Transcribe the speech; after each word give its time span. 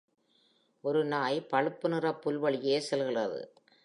ஒரு 0.83 1.05
நாய் 1.05 1.39
பழுப்பு 1.41 1.89
நிற 1.89 2.13
புல் 2.13 2.37
வழியே 2.37 2.79
செல்கிறது. 2.79 3.41